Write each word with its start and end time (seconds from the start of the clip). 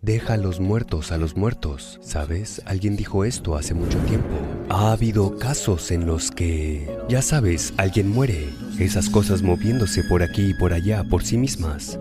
Deja 0.00 0.36
los 0.36 0.60
muertos 0.60 1.10
a 1.10 1.18
los 1.18 1.36
muertos. 1.36 1.98
¿Sabes? 2.00 2.62
Alguien 2.66 2.96
dijo 2.96 3.24
esto 3.24 3.56
hace 3.56 3.74
mucho 3.74 3.98
tiempo. 4.00 4.28
Ha 4.68 4.92
habido 4.92 5.36
casos 5.38 5.90
en 5.90 6.06
los 6.06 6.30
que, 6.30 6.88
ya 7.08 7.20
sabes, 7.20 7.74
alguien 7.76 8.08
muere. 8.08 8.48
Esas 8.78 9.10
cosas 9.10 9.42
moviéndose 9.42 10.04
por 10.04 10.22
aquí 10.22 10.50
y 10.50 10.54
por 10.54 10.72
allá 10.72 11.02
por 11.02 11.24
sí 11.24 11.36
mismas. 11.36 11.98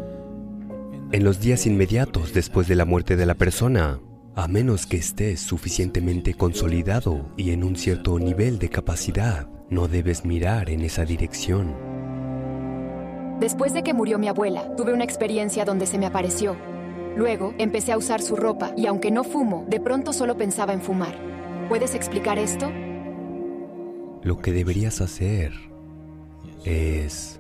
En 1.12 1.24
los 1.24 1.40
días 1.40 1.66
inmediatos 1.66 2.34
después 2.34 2.68
de 2.68 2.76
la 2.76 2.86
muerte 2.86 3.16
de 3.16 3.26
la 3.26 3.34
persona, 3.34 4.00
a 4.36 4.48
menos 4.48 4.86
que 4.86 4.98
estés 4.98 5.40
suficientemente 5.40 6.36
consolidado 6.36 7.32
y 7.36 7.50
en 7.50 7.64
un 7.64 7.76
cierto 7.78 8.20
nivel 8.20 8.60
de 8.60 8.70
capacidad, 8.70 9.48
no 9.72 9.88
debes 9.88 10.24
mirar 10.24 10.70
en 10.70 10.82
esa 10.82 11.04
dirección. 11.04 11.76
Después 13.40 13.74
de 13.74 13.82
que 13.82 13.96
murió 13.96 14.20
mi 14.20 14.28
abuela, 14.28 14.76
tuve 14.76 14.94
una 14.94 15.04
experiencia 15.04 15.66
donde 15.66 15.88
se 15.88 15.98
me 15.98 16.06
apareció. 16.06 16.77
Luego 17.18 17.56
empecé 17.58 17.92
a 17.94 17.98
usar 17.98 18.22
su 18.22 18.36
ropa 18.36 18.74
y 18.78 18.86
aunque 18.86 19.10
no 19.10 19.24
fumo, 19.24 19.66
de 19.68 19.80
pronto 19.80 20.14
solo 20.14 20.38
pensaba 20.38 20.74
en 20.74 20.82
fumar. 20.82 21.16
¿Puedes 21.68 21.96
explicar 21.96 22.38
esto? 22.38 22.72
Lo 24.22 24.38
que 24.38 24.52
deberías 24.52 25.02
hacer 25.02 25.52
es 26.64 27.40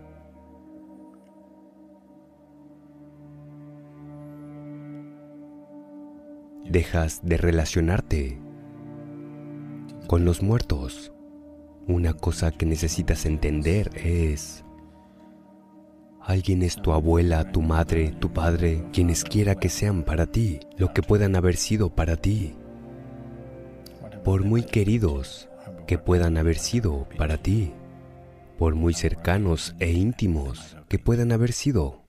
dejas 6.67 7.19
de 7.21 7.37
relacionarte 7.37 8.41
con 10.07 10.25
los 10.25 10.41
muertos. 10.41 11.13
Una 11.87 12.13
cosa 12.13 12.49
que 12.49 12.65
necesitas 12.65 13.27
entender 13.27 13.91
es, 13.95 14.65
alguien 16.27 16.61
es 16.61 16.75
tu 16.75 16.91
abuela, 16.91 17.53
tu 17.53 17.61
madre, 17.61 18.11
tu 18.19 18.33
padre, 18.33 18.83
quienes 18.91 19.23
quiera 19.23 19.55
que 19.55 19.69
sean 19.69 20.03
para 20.03 20.25
ti, 20.25 20.59
lo 20.77 20.93
que 20.93 21.01
puedan 21.01 21.37
haber 21.37 21.55
sido 21.55 21.89
para 21.89 22.17
ti. 22.17 22.53
Por 24.25 24.43
muy 24.43 24.63
queridos 24.63 25.47
que 25.87 25.97
puedan 25.97 26.35
haber 26.35 26.57
sido 26.57 27.07
para 27.17 27.37
ti, 27.37 27.71
por 28.57 28.75
muy 28.75 28.93
cercanos 28.93 29.73
e 29.79 29.93
íntimos 29.93 30.75
que 30.89 30.99
puedan 30.99 31.31
haber 31.31 31.53
sido. 31.53 32.03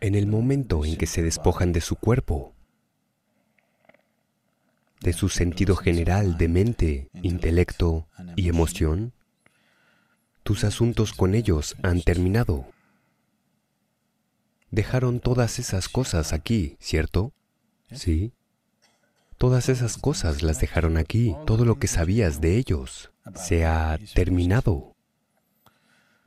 En 0.00 0.14
el 0.14 0.26
momento 0.26 0.86
en 0.86 0.96
que 0.96 1.06
se 1.06 1.22
despojan 1.22 1.74
de 1.74 1.82
su 1.82 1.96
cuerpo, 1.96 2.54
de 5.02 5.12
su 5.12 5.28
sentido 5.28 5.76
general 5.76 6.38
de 6.38 6.48
mente, 6.48 7.10
intelecto 7.22 8.08
y 8.34 8.48
emoción, 8.48 9.12
tus 10.42 10.64
asuntos 10.64 11.12
con 11.12 11.34
ellos 11.34 11.76
han 11.82 12.00
terminado. 12.00 12.73
Dejaron 14.74 15.20
todas 15.20 15.60
esas 15.60 15.88
cosas 15.88 16.32
aquí, 16.32 16.76
¿cierto? 16.80 17.32
Sí. 17.92 18.32
Todas 19.38 19.68
esas 19.68 19.96
cosas 19.96 20.42
las 20.42 20.60
dejaron 20.60 20.96
aquí. 20.96 21.36
Todo 21.46 21.64
lo 21.64 21.78
que 21.78 21.86
sabías 21.86 22.40
de 22.40 22.56
ellos 22.56 23.12
se 23.36 23.64
ha 23.66 23.96
terminado. 24.14 24.96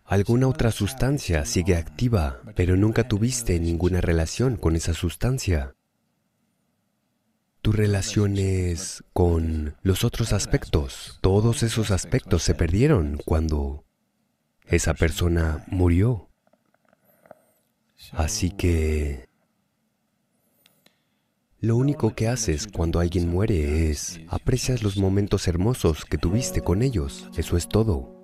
Alguna 0.05 0.47
otra 0.47 0.71
sustancia 0.71 1.43
sigue 1.43 1.75
activa, 1.75 2.39
pero 2.55 2.77
nunca 2.77 3.05
tuviste 3.05 3.59
ninguna 3.59 3.99
relación 3.99 4.55
con 4.55 4.77
esa 4.77 4.93
sustancia 4.93 5.75
tus 7.61 7.75
relaciones 7.75 9.03
con 9.11 9.75
los 9.81 10.05
otros 10.05 10.31
aspectos. 10.31 11.19
Todos 11.19 11.63
esos 11.63 11.91
aspectos 11.91 12.43
se 12.43 12.55
perdieron 12.55 13.19
cuando 13.25 13.83
esa 14.67 14.93
persona 14.93 15.65
murió. 15.67 16.26
Así 18.13 18.51
que 18.51 19.27
lo 21.59 21.75
único 21.75 22.13
que 22.13 22.27
haces 22.27 22.67
cuando 22.67 22.99
alguien 22.99 23.27
muere 23.27 23.89
es 23.89 24.19
aprecias 24.27 24.83
los 24.83 24.97
momentos 24.97 25.47
hermosos 25.47 26.05
que 26.05 26.19
tuviste 26.19 26.61
con 26.61 26.83
ellos. 26.83 27.29
Eso 27.35 27.57
es 27.57 27.67
todo. 27.67 28.15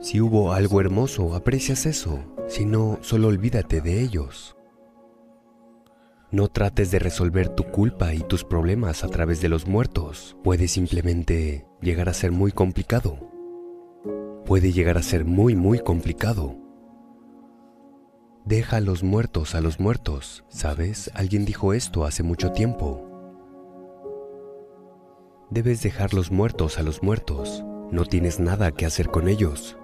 Si 0.00 0.20
hubo 0.20 0.52
algo 0.52 0.80
hermoso, 0.80 1.34
aprecias 1.34 1.86
eso. 1.86 2.20
Si 2.48 2.66
no, 2.66 2.98
solo 3.00 3.28
olvídate 3.28 3.80
de 3.80 4.02
ellos. 4.02 4.56
No 6.30 6.48
trates 6.48 6.90
de 6.90 6.98
resolver 6.98 7.48
tu 7.48 7.64
culpa 7.64 8.14
y 8.14 8.20
tus 8.20 8.44
problemas 8.44 9.02
a 9.02 9.08
través 9.08 9.40
de 9.40 9.48
los 9.48 9.66
muertos. 9.66 10.36
Puede 10.44 10.68
simplemente 10.68 11.66
llegar 11.80 12.08
a 12.08 12.14
ser 12.14 12.30
muy 12.30 12.52
complicado. 12.52 13.18
Puede 14.44 14.72
llegar 14.72 14.96
a 14.96 15.02
ser 15.02 15.24
muy, 15.24 15.56
muy 15.56 15.78
complicado. 15.80 16.69
Deja 18.44 18.78
a 18.78 18.80
los 18.80 19.02
muertos 19.02 19.54
a 19.54 19.60
los 19.60 19.80
muertos. 19.80 20.44
¿Sabes? 20.48 21.10
Alguien 21.14 21.44
dijo 21.44 21.74
esto 21.74 22.04
hace 22.04 22.22
mucho 22.22 22.52
tiempo. 22.52 23.06
Debes 25.50 25.82
dejar 25.82 26.14
los 26.14 26.30
muertos 26.30 26.78
a 26.78 26.82
los 26.82 27.02
muertos. 27.02 27.64
No 27.90 28.04
tienes 28.04 28.40
nada 28.40 28.72
que 28.72 28.86
hacer 28.86 29.08
con 29.08 29.28
ellos. 29.28 29.76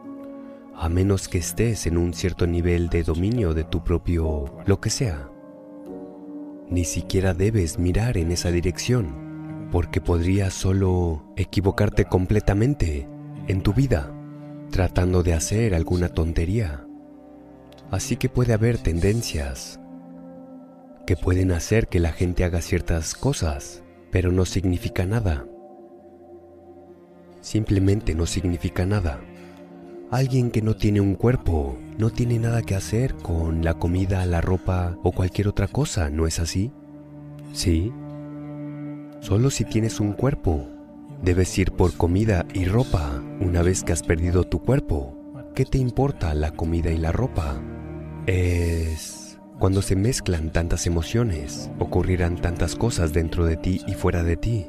A 0.75 0.89
menos 0.89 1.29
que 1.29 1.39
estés 1.39 1.87
en 1.87 1.99
un 1.99 2.15
cierto 2.15 2.47
nivel 2.47 2.89
de 2.89 3.03
dominio 3.03 3.53
de 3.53 3.65
tu 3.65 3.83
propio 3.83 4.45
lo 4.65 4.81
que 4.81 4.91
sea. 4.91 5.31
Ni 6.69 6.85
siquiera 6.85 7.35
debes 7.35 7.79
mirar 7.79 8.17
en 8.17 8.33
esa 8.33 8.51
dirección, 8.51 9.69
porque 9.71 10.01
podrías 10.01 10.55
solo 10.55 11.25
equivocarte 11.37 12.05
completamente 12.05 13.09
en 13.47 13.63
tu 13.63 13.73
vida, 13.73 14.13
tratando 14.71 15.23
de 15.23 15.35
hacer 15.35 15.75
alguna 15.75 16.09
tontería. 16.09 16.86
Así 17.91 18.17
que 18.17 18.29
puede 18.29 18.53
haber 18.53 18.79
tendencias 18.79 19.81
que 21.07 21.17
pueden 21.17 21.53
hacer 21.53 21.87
que 21.87 22.01
la 22.01 22.11
gente 22.11 22.45
haga 22.45 22.61
ciertas 22.61 23.15
cosas, 23.15 23.85
pero 24.11 24.33
no 24.33 24.45
significa 24.45 25.07
nada. 25.07 25.47
Simplemente 27.41 28.15
no 28.17 28.27
significa 28.27 28.85
nada. 28.87 29.21
Alguien 30.11 30.51
que 30.51 30.63
no 30.63 30.75
tiene 30.75 31.01
un 31.01 31.15
cuerpo 31.15 31.77
no 31.97 32.11
tiene 32.11 32.41
nada 32.41 32.63
que 32.63 32.75
hacer 32.75 33.15
con 33.15 33.65
la 33.65 33.75
comida, 33.75 34.27
la 34.27 34.41
ropa 34.41 34.99
o 35.05 35.13
cualquier 35.13 35.47
otra 35.47 35.69
cosa, 35.69 36.11
¿no 36.11 36.27
es 36.27 36.41
así? 36.41 36.73
Sí. 37.53 37.93
Solo 39.21 39.51
si 39.51 39.65
tienes 39.65 40.01
un 40.01 40.13
cuerpo, 40.13 40.69
debes 41.23 41.57
ir 41.57 41.73
por 41.73 41.97
comida 41.97 42.47
y 42.53 42.65
ropa 42.65 43.23
una 43.41 43.63
vez 43.63 43.85
que 43.85 43.93
has 43.93 44.03
perdido 44.03 44.45
tu 44.45 44.61
cuerpo. 44.61 45.17
¿Qué 45.55 45.65
te 45.65 45.79
importa 45.79 46.35
la 46.35 46.51
comida 46.51 46.91
y 46.91 46.99
la 46.99 47.13
ropa? 47.13 47.61
Es 48.27 49.39
cuando 49.59 49.81
se 49.81 49.97
mezclan 49.97 50.53
tantas 50.53 50.87
emociones, 50.87 51.71
ocurrirán 51.79 52.37
tantas 52.37 52.77
cosas 52.77 53.15
dentro 53.15 53.47
de 53.47 53.57
ti 53.57 53.81
y 53.87 53.95
fuera 53.95 54.23
de 54.23 54.37
ti. 54.37 54.67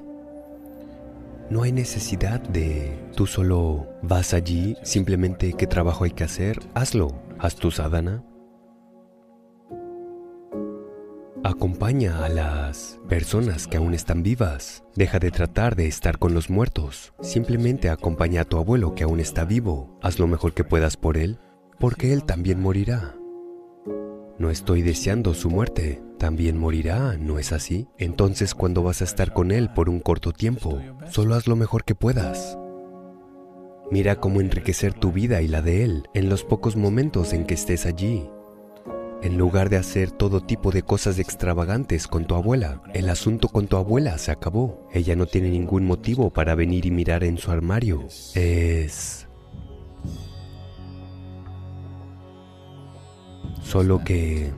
No 1.49 1.63
hay 1.63 1.73
necesidad 1.73 2.39
de 2.39 2.97
tú 3.15 3.25
solo 3.25 3.87
vas 4.01 4.33
allí, 4.33 4.77
simplemente 4.83 5.53
qué 5.53 5.67
trabajo 5.67 6.05
hay 6.05 6.11
que 6.11 6.23
hacer, 6.23 6.59
hazlo, 6.73 7.21
haz 7.37 7.55
tu 7.55 7.71
sadhana. 7.71 8.23
Acompaña 11.43 12.25
a 12.25 12.29
las 12.29 12.99
personas 13.09 13.67
que 13.67 13.77
aún 13.77 13.93
están 13.93 14.23
vivas. 14.23 14.83
Deja 14.95 15.19
de 15.19 15.31
tratar 15.31 15.75
de 15.75 15.87
estar 15.87 16.17
con 16.17 16.33
los 16.33 16.49
muertos. 16.49 17.13
Simplemente 17.21 17.89
acompaña 17.89 18.41
a 18.41 18.45
tu 18.45 18.57
abuelo 18.57 18.95
que 18.95 19.03
aún 19.03 19.19
está 19.19 19.45
vivo. 19.45 19.97
Haz 20.01 20.19
lo 20.19 20.27
mejor 20.27 20.53
que 20.53 20.63
puedas 20.63 20.97
por 20.97 21.17
él, 21.17 21.39
porque 21.79 22.11
él 22.11 22.23
también 22.23 22.61
morirá. 22.61 23.16
No 24.39 24.51
estoy 24.51 24.83
deseando 24.83 25.33
su 25.33 25.49
muerte, 25.49 26.01
también 26.19 26.57
morirá, 26.57 27.17
¿no 27.17 27.39
es 27.39 27.51
así? 27.51 27.87
Entonces 27.97 28.53
cuando 28.53 28.83
vas 28.83 29.01
a 29.01 29.05
estar 29.05 29.33
con 29.33 29.51
Él 29.51 29.69
por 29.73 29.89
un 29.89 29.99
corto 29.99 30.31
tiempo, 30.31 30.79
solo 31.09 31.33
haz 31.33 31.47
lo 31.47 31.55
mejor 31.55 31.83
que 31.83 31.95
puedas. 31.95 32.57
Mira 33.89 34.17
cómo 34.17 34.41
enriquecer 34.41 34.93
tu 34.93 35.11
vida 35.11 35.41
y 35.41 35.47
la 35.47 35.61
de 35.61 35.83
Él 35.83 36.03
en 36.13 36.29
los 36.29 36.43
pocos 36.43 36.75
momentos 36.75 37.33
en 37.33 37.45
que 37.45 37.55
estés 37.55 37.85
allí. 37.85 38.29
En 39.23 39.37
lugar 39.37 39.69
de 39.69 39.77
hacer 39.77 40.11
todo 40.11 40.41
tipo 40.41 40.71
de 40.71 40.83
cosas 40.83 41.17
extravagantes 41.17 42.07
con 42.07 42.25
tu 42.25 42.35
abuela, 42.35 42.83
el 42.93 43.09
asunto 43.09 43.47
con 43.47 43.67
tu 43.67 43.77
abuela 43.77 44.19
se 44.19 44.31
acabó. 44.31 44.87
Ella 44.93 45.15
no 45.15 45.25
tiene 45.25 45.49
ningún 45.49 45.85
motivo 45.85 46.31
para 46.31 46.53
venir 46.53 46.85
y 46.85 46.91
mirar 46.91 47.23
en 47.23 47.39
su 47.39 47.49
armario. 47.49 48.05
Es... 48.35 49.26
Solo 53.67 54.01
que 54.01 54.49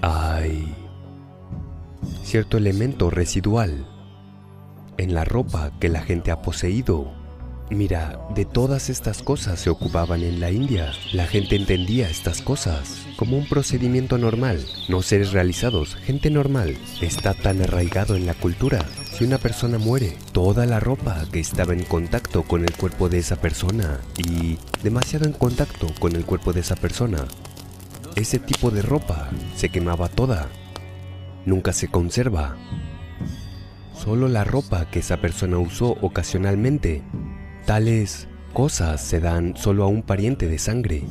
hay 0.00 0.74
cierto 2.22 2.56
elemento 2.56 3.10
residual 3.10 3.86
en 4.96 5.12
la 5.12 5.26
ropa 5.26 5.70
que 5.78 5.90
la 5.90 6.00
gente 6.00 6.30
ha 6.30 6.40
poseído. 6.40 7.12
Mira, 7.68 8.18
de 8.34 8.46
todas 8.46 8.88
estas 8.88 9.22
cosas 9.22 9.60
se 9.60 9.68
ocupaban 9.68 10.22
en 10.22 10.40
la 10.40 10.50
India. 10.50 10.92
La 11.12 11.26
gente 11.26 11.56
entendía 11.56 12.08
estas 12.08 12.40
cosas 12.40 13.04
como 13.16 13.36
un 13.36 13.46
procedimiento 13.46 14.16
normal, 14.16 14.64
no 14.88 15.02
seres 15.02 15.32
realizados, 15.32 15.96
gente 15.96 16.30
normal. 16.30 16.78
Está 17.02 17.34
tan 17.34 17.60
arraigado 17.60 18.16
en 18.16 18.24
la 18.24 18.34
cultura. 18.34 18.82
Si 19.12 19.24
una 19.24 19.36
persona 19.36 19.76
muere, 19.76 20.16
toda 20.32 20.64
la 20.64 20.80
ropa 20.80 21.22
que 21.30 21.40
estaba 21.40 21.74
en 21.74 21.84
contacto 21.84 22.44
con 22.44 22.62
el 22.64 22.72
cuerpo 22.72 23.10
de 23.10 23.18
esa 23.18 23.36
persona 23.36 24.00
y 24.16 24.56
demasiado 24.82 25.26
en 25.26 25.32
contacto 25.32 25.88
con 25.98 26.16
el 26.16 26.24
cuerpo 26.24 26.54
de 26.54 26.60
esa 26.60 26.76
persona 26.76 27.26
ese 28.16 28.38
tipo 28.38 28.70
de 28.70 28.82
ropa 28.82 29.28
se 29.56 29.70
quemaba 29.70 30.08
toda. 30.08 30.48
Nunca 31.46 31.72
se 31.72 31.88
conserva. 31.88 32.56
Solo 33.92 34.28
la 34.28 34.44
ropa 34.44 34.88
que 34.90 35.00
esa 35.00 35.16
persona 35.16 35.58
usó 35.58 35.96
ocasionalmente. 36.00 37.02
Tales 37.66 38.28
cosas 38.52 39.00
se 39.00 39.20
dan 39.20 39.56
solo 39.56 39.84
a 39.84 39.88
un 39.88 40.02
pariente 40.02 40.46
de 40.46 40.58
sangre, 40.58 41.02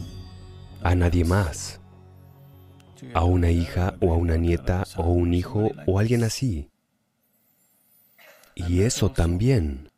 a 0.81 0.95
nadie 0.95 1.25
más. 1.25 1.81
A 3.13 3.25
una 3.25 3.51
hija 3.51 3.95
o 3.99 4.13
a 4.13 4.17
una 4.17 4.37
nieta 4.37 4.85
o 4.95 5.09
un 5.09 5.33
hijo 5.33 5.71
o 5.85 5.99
alguien 5.99 6.23
así. 6.23 6.69
Y 8.55 8.81
eso 8.81 9.11
también. 9.11 9.89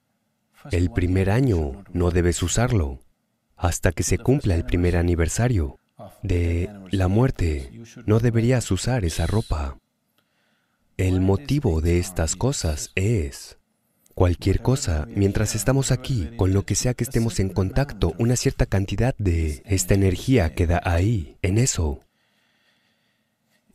El 0.71 0.89
primer 0.89 1.29
año 1.29 1.83
no 1.93 2.09
debes 2.09 2.41
usarlo 2.41 2.99
hasta 3.55 3.91
que 3.91 4.01
se 4.01 4.17
cumpla 4.17 4.55
el 4.55 4.65
primer 4.65 4.97
aniversario 4.97 5.79
de 6.27 6.69
la 6.91 7.07
muerte. 7.07 7.71
No 8.05 8.19
deberías 8.19 8.69
usar 8.71 9.05
esa 9.05 9.27
ropa. 9.27 9.77
El 10.97 11.21
motivo 11.21 11.81
de 11.81 11.99
estas 11.99 12.35
cosas 12.35 12.91
es 12.95 13.57
cualquier 14.13 14.61
cosa, 14.61 15.07
mientras 15.13 15.55
estamos 15.55 15.91
aquí, 15.91 16.29
con 16.37 16.53
lo 16.53 16.63
que 16.63 16.75
sea 16.75 16.93
que 16.93 17.03
estemos 17.03 17.39
en 17.39 17.49
contacto, 17.49 18.13
una 18.17 18.37
cierta 18.37 18.65
cantidad 18.65 19.13
de 19.17 19.61
esta 19.65 19.93
energía 19.93 20.55
queda 20.55 20.81
ahí, 20.85 21.37
en 21.41 21.57
eso. 21.57 21.99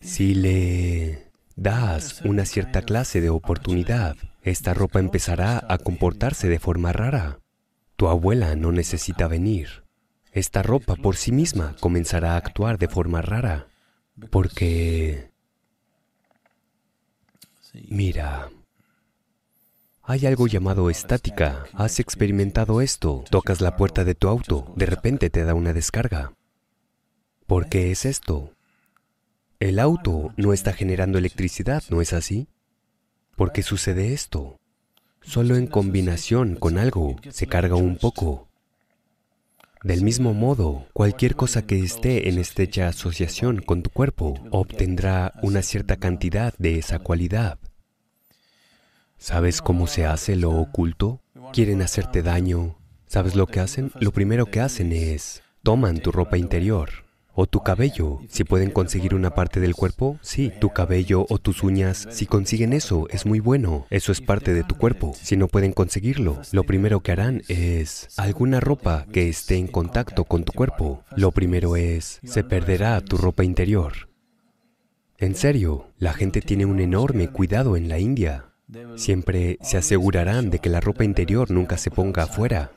Si 0.01 0.35
le 0.35 1.31
das 1.57 2.23
una 2.25 2.47
cierta 2.47 2.81
clase 2.81 3.21
de 3.21 3.29
oportunidad, 3.29 4.17
esta 4.43 4.73
ropa 4.73 4.99
empezará 4.99 5.63
a 5.69 5.77
comportarse 5.77 6.49
de 6.49 6.59
forma 6.59 6.93
rara. 6.93 7.41
Tu 7.97 8.09
abuela 8.09 8.57
no 8.57 8.73
necesita 8.73 9.29
venir. 9.29 9.85
Esta 10.33 10.63
ropa 10.63 10.97
por 10.97 11.17
sí 11.17 11.33
misma 11.33 11.77
comenzará 11.81 12.35
a 12.35 12.37
actuar 12.37 12.79
de 12.79 12.89
forma 12.89 13.21
rara, 13.23 13.69
porque 14.31 15.31
Mira, 17.89 18.51
hay 20.03 20.27
algo 20.27 20.47
llamado 20.49 20.91
estática. 20.91 21.67
¿Has 21.73 22.01
experimentado 22.01 22.81
esto? 22.81 23.25
Tocas 23.31 23.61
la 23.61 23.77
puerta 23.77 24.05
de 24.05 24.15
tu 24.15 24.29
auto, 24.29 24.73
de 24.77 24.87
repente 24.87 25.31
te 25.31 25.45
da 25.45 25.55
una 25.55 25.73
descarga. 25.73 26.33
¿Por 27.47 27.69
qué 27.69 27.91
es 27.91 28.05
esto? 28.05 28.55
El 29.61 29.79
auto 29.79 30.33
no 30.37 30.53
está 30.53 30.73
generando 30.73 31.19
electricidad, 31.19 31.83
¿no 31.91 32.01
es 32.01 32.13
así? 32.13 32.49
¿Por 33.37 33.53
qué 33.53 33.63
sucede 33.63 34.13
esto? 34.13 34.59
Solo 35.21 35.57
en 35.57 35.67
combinación 35.67 36.57
con 36.57 36.79
algo 36.79 37.17
se 37.29 37.47
carga 37.47 37.77
un 37.77 37.97
poco. 37.97 38.50
Del 39.83 40.03
mismo 40.03 40.35
modo, 40.35 40.87
cualquier 40.93 41.37
cosa 41.37 41.67
que 41.67 41.79
esté 41.83 42.29
en 42.29 42.39
estrecha 42.39 42.89
asociación 42.89 43.63
con 43.63 43.83
tu 43.83 43.89
cuerpo 43.89 44.35
obtendrá 44.51 45.33
una 45.43 45.63
cierta 45.63 45.97
cantidad 45.97 46.53
de 46.59 46.79
esa 46.79 46.99
cualidad. 46.99 47.59
¿Sabes 49.17 49.63
cómo 49.63 49.87
se 49.87 50.05
hace 50.05 50.37
lo 50.37 50.51
oculto? 50.51 51.23
Quieren 51.55 51.81
hacerte 51.81 52.23
daño. 52.23 52.77
¿Sabes 53.07 53.35
lo 53.35 53.47
que 53.47 53.61
hacen? 53.61 53.91
Lo 54.01 54.13
primero 54.13 54.47
que 54.47 54.61
hacen 54.61 54.93
es, 54.93 55.43
toman 55.63 56.01
tu 56.01 56.13
ropa 56.13 56.37
interior, 56.37 56.91
o 57.35 57.47
tu 57.47 57.61
cabello, 57.61 58.21
si 58.29 58.45
pueden 58.45 58.71
conseguir 58.71 59.15
una 59.15 59.35
parte 59.35 59.61
del 59.61 59.75
cuerpo, 59.75 60.19
sí, 60.23 60.53
tu 60.61 60.71
cabello 60.71 61.27
o 61.29 61.39
tus 61.39 61.63
uñas, 61.63 62.07
si 62.11 62.27
consiguen 62.27 62.73
eso, 62.73 63.07
es 63.11 63.27
muy 63.27 63.41
bueno, 63.41 63.87
eso 63.91 64.13
es 64.13 64.21
parte 64.21 64.53
de 64.53 64.65
tu 64.65 64.77
cuerpo. 64.77 65.15
Si 65.21 65.37
no 65.37 65.49
pueden 65.49 65.73
conseguirlo, 65.73 66.41
lo 66.53 66.65
primero 66.65 67.01
que 67.01 67.13
harán 67.13 67.43
es 67.49 68.09
alguna 68.17 68.61
ropa 68.61 69.07
que 69.13 69.29
esté 69.29 69.57
en 69.57 69.69
contacto 69.69 70.25
con 70.25 70.45
tu 70.45 70.53
cuerpo. 70.53 71.05
Lo 71.17 71.31
primero 71.33 71.77
es, 71.77 72.21
se 72.25 72.45
perderá 72.45 73.01
tu 73.01 73.17
ropa 73.17 73.45
interior. 73.45 74.11
En 75.19 75.35
serio, 75.35 75.93
la 75.99 76.15
gente 76.15 76.41
tiene 76.41 76.65
un 76.65 76.81
enorme 76.81 77.29
cuidado 77.29 77.77
en 77.77 77.89
la 77.89 77.99
India. 77.99 78.55
Siempre 78.97 79.59
se 79.61 79.77
asegurarán 79.77 80.51
de 80.51 80.61
que 80.61 80.71
la 80.71 80.81
ropa 80.81 81.05
interior 81.05 81.51
nunca 81.51 81.77
se 81.77 81.91
ponga 81.91 82.23
afuera. 82.23 82.73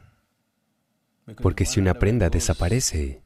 Porque 1.41 1.65
si 1.65 1.79
una 1.79 1.93
prenda 1.93 2.29
desaparece, 2.29 3.22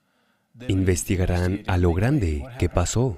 investigarán 0.68 1.64
a 1.68 1.78
lo 1.78 1.94
grande 1.94 2.44
qué 2.60 2.70
pasó, 2.70 3.18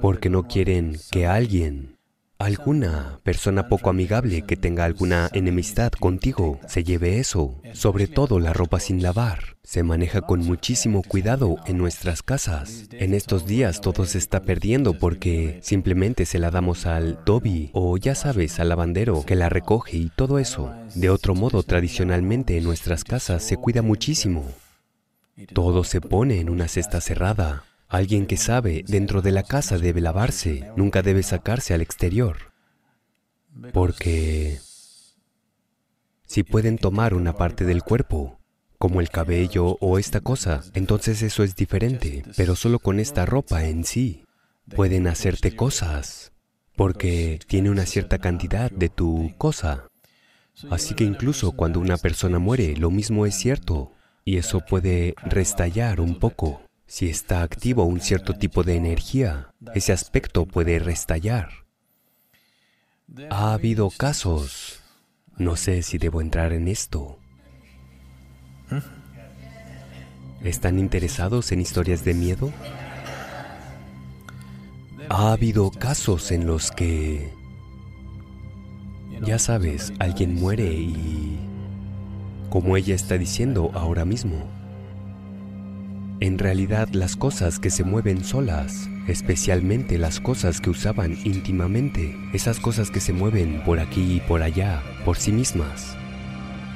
porque 0.00 0.30
no 0.30 0.46
quieren 0.46 0.96
que 1.10 1.26
alguien, 1.26 1.98
alguna 2.38 3.18
persona 3.24 3.68
poco 3.68 3.90
amigable 3.90 4.42
que 4.42 4.56
tenga 4.56 4.84
alguna 4.84 5.28
enemistad 5.32 5.90
contigo, 5.90 6.60
se 6.68 6.84
lleve 6.84 7.18
eso. 7.18 7.60
Sobre 7.72 8.06
todo 8.06 8.38
la 8.38 8.52
ropa 8.52 8.78
sin 8.78 9.02
lavar. 9.02 9.56
Se 9.64 9.82
maneja 9.82 10.22
con 10.22 10.40
muchísimo 10.40 11.02
cuidado 11.02 11.56
en 11.66 11.78
nuestras 11.78 12.22
casas. 12.22 12.88
En 12.92 13.12
estos 13.12 13.44
días 13.44 13.80
todo 13.80 14.06
se 14.06 14.18
está 14.18 14.44
perdiendo 14.44 14.94
porque 14.94 15.58
simplemente 15.62 16.24
se 16.26 16.38
la 16.38 16.50
damos 16.50 16.86
al 16.86 17.18
dobi 17.26 17.70
o 17.72 17.96
ya 17.96 18.14
sabes, 18.14 18.60
al 18.60 18.70
lavandero 18.70 19.24
que 19.26 19.34
la 19.34 19.48
recoge 19.48 19.96
y 19.96 20.10
todo 20.14 20.38
eso. 20.38 20.72
De 20.94 21.10
otro 21.10 21.34
modo, 21.34 21.64
tradicionalmente 21.64 22.56
en 22.56 22.64
nuestras 22.64 23.04
casas 23.04 23.42
se 23.42 23.56
cuida 23.56 23.82
muchísimo. 23.82 24.44
Todo 25.46 25.84
se 25.84 26.00
pone 26.00 26.40
en 26.40 26.50
una 26.50 26.68
cesta 26.68 27.00
cerrada. 27.00 27.64
Alguien 27.88 28.26
que 28.26 28.36
sabe 28.36 28.84
dentro 28.86 29.22
de 29.22 29.32
la 29.32 29.42
casa 29.42 29.78
debe 29.78 30.00
lavarse, 30.00 30.70
nunca 30.76 31.02
debe 31.02 31.22
sacarse 31.22 31.74
al 31.74 31.80
exterior. 31.80 32.52
Porque 33.72 34.58
si 36.24 36.42
pueden 36.42 36.76
tomar 36.76 37.14
una 37.14 37.34
parte 37.34 37.64
del 37.64 37.82
cuerpo, 37.82 38.38
como 38.78 39.00
el 39.00 39.08
cabello 39.08 39.76
o 39.80 39.98
esta 39.98 40.20
cosa, 40.20 40.62
entonces 40.74 41.22
eso 41.22 41.42
es 41.42 41.56
diferente, 41.56 42.22
pero 42.36 42.54
solo 42.54 42.78
con 42.78 43.00
esta 43.00 43.26
ropa 43.26 43.64
en 43.64 43.84
sí 43.84 44.24
pueden 44.74 45.06
hacerte 45.08 45.56
cosas, 45.56 46.32
porque 46.76 47.40
tiene 47.48 47.70
una 47.70 47.86
cierta 47.86 48.18
cantidad 48.18 48.70
de 48.70 48.88
tu 48.88 49.32
cosa. 49.38 49.88
Así 50.70 50.94
que 50.94 51.04
incluso 51.04 51.52
cuando 51.52 51.80
una 51.80 51.96
persona 51.96 52.38
muere, 52.38 52.76
lo 52.76 52.90
mismo 52.90 53.26
es 53.26 53.34
cierto. 53.34 53.92
Y 54.28 54.36
eso 54.36 54.60
puede 54.60 55.14
restallar 55.22 56.02
un 56.02 56.16
poco. 56.16 56.60
Si 56.86 57.08
está 57.08 57.40
activo 57.40 57.84
un 57.84 58.02
cierto 58.02 58.34
tipo 58.34 58.62
de 58.62 58.76
energía, 58.76 59.54
ese 59.74 59.90
aspecto 59.90 60.44
puede 60.44 60.78
restallar. 60.80 61.48
Ha 63.30 63.54
habido 63.54 63.88
casos, 63.88 64.82
no 65.38 65.56
sé 65.56 65.80
si 65.80 65.96
debo 65.96 66.20
entrar 66.20 66.52
en 66.52 66.68
esto. 66.68 67.18
¿Están 70.44 70.78
interesados 70.78 71.50
en 71.50 71.62
historias 71.62 72.04
de 72.04 72.12
miedo? 72.12 72.52
Ha 75.08 75.32
habido 75.32 75.70
casos 75.70 76.32
en 76.32 76.46
los 76.46 76.70
que, 76.70 77.32
ya 79.22 79.38
sabes, 79.38 79.90
alguien 79.98 80.34
muere 80.34 80.70
y 80.70 81.47
como 82.48 82.76
ella 82.76 82.94
está 82.94 83.18
diciendo 83.18 83.70
ahora 83.74 84.04
mismo. 84.04 84.46
En 86.20 86.38
realidad 86.38 86.88
las 86.92 87.14
cosas 87.14 87.60
que 87.60 87.70
se 87.70 87.84
mueven 87.84 88.24
solas, 88.24 88.88
especialmente 89.06 89.98
las 89.98 90.18
cosas 90.18 90.60
que 90.60 90.70
usaban 90.70 91.16
íntimamente, 91.24 92.16
esas 92.32 92.58
cosas 92.58 92.90
que 92.90 92.98
se 92.98 93.12
mueven 93.12 93.62
por 93.64 93.78
aquí 93.78 94.16
y 94.16 94.20
por 94.20 94.42
allá, 94.42 94.82
por 95.04 95.16
sí 95.16 95.30
mismas. 95.30 95.96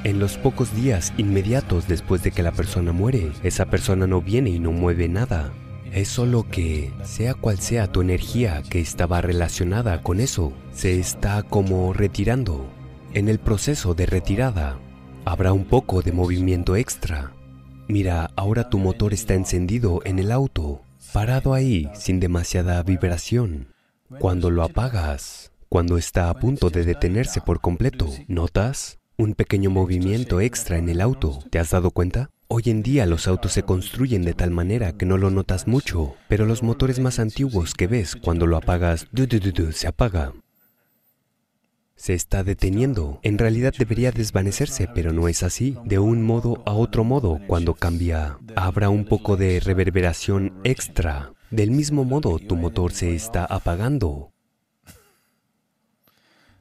En 0.05 0.19
los 0.19 0.37
pocos 0.37 0.75
días 0.75 1.13
inmediatos 1.17 1.87
después 1.87 2.23
de 2.23 2.31
que 2.31 2.43
la 2.43 2.51
persona 2.51 2.91
muere, 2.91 3.31
esa 3.43 3.65
persona 3.65 4.07
no 4.07 4.21
viene 4.21 4.49
y 4.49 4.59
no 4.59 4.71
mueve 4.71 5.07
nada. 5.09 5.51
Es 5.93 6.07
solo 6.07 6.47
que, 6.49 6.91
sea 7.03 7.33
cual 7.33 7.59
sea 7.59 7.91
tu 7.91 8.01
energía 8.01 8.63
que 8.69 8.79
estaba 8.79 9.21
relacionada 9.21 10.01
con 10.01 10.19
eso, 10.19 10.53
se 10.73 10.99
está 10.99 11.43
como 11.43 11.93
retirando. 11.93 12.65
En 13.13 13.29
el 13.29 13.39
proceso 13.39 13.93
de 13.93 14.05
retirada, 14.05 14.79
Habrá 15.25 15.53
un 15.53 15.63
poco 15.63 16.01
de 16.01 16.11
movimiento 16.11 16.75
extra. 16.75 17.31
Mira, 17.87 18.31
ahora 18.35 18.69
tu 18.69 18.77
motor 18.77 19.13
está 19.13 19.33
encendido 19.35 20.01
en 20.03 20.19
el 20.19 20.33
auto, 20.33 20.81
parado 21.13 21.53
ahí 21.53 21.89
sin 21.95 22.19
demasiada 22.19 22.83
vibración. 22.83 23.67
Cuando 24.19 24.49
lo 24.49 24.63
apagas, 24.63 25.51
cuando 25.69 25.97
está 25.97 26.29
a 26.29 26.33
punto 26.33 26.69
de 26.69 26.83
detenerse 26.83 27.39
por 27.39 27.61
completo, 27.61 28.09
¿notas 28.27 28.99
un 29.17 29.33
pequeño 29.33 29.69
movimiento 29.69 30.41
extra 30.41 30.77
en 30.77 30.89
el 30.89 30.99
auto? 30.99 31.39
¿Te 31.49 31.57
has 31.57 31.69
dado 31.69 31.91
cuenta? 31.91 32.29
Hoy 32.49 32.63
en 32.65 32.83
día 32.83 33.05
los 33.05 33.27
autos 33.27 33.53
se 33.53 33.63
construyen 33.63 34.23
de 34.25 34.33
tal 34.33 34.51
manera 34.51 34.91
que 34.91 35.05
no 35.05 35.17
lo 35.17 35.31
notas 35.31 35.67
mucho, 35.67 36.15
pero 36.27 36.45
los 36.45 36.63
motores 36.63 36.99
más 36.99 37.19
antiguos 37.19 37.73
que 37.73 37.87
ves 37.87 38.17
cuando 38.17 38.45
lo 38.45 38.57
apagas, 38.57 39.07
se 39.71 39.87
apaga 39.87 40.33
se 41.95 42.13
está 42.13 42.43
deteniendo. 42.43 43.19
En 43.23 43.37
realidad 43.37 43.73
debería 43.77 44.11
desvanecerse, 44.11 44.87
pero 44.93 45.13
no 45.13 45.27
es 45.27 45.43
así. 45.43 45.77
De 45.85 45.99
un 45.99 46.23
modo 46.23 46.61
a 46.65 46.73
otro 46.73 47.03
modo, 47.03 47.39
cuando 47.47 47.75
cambia, 47.75 48.39
habrá 48.55 48.89
un 48.89 49.05
poco 49.05 49.37
de 49.37 49.59
reverberación 49.59 50.53
extra. 50.63 51.33
Del 51.51 51.71
mismo 51.71 52.03
modo, 52.03 52.39
tu 52.39 52.55
motor 52.55 52.91
se 52.91 53.15
está 53.15 53.45
apagando. 53.45 54.33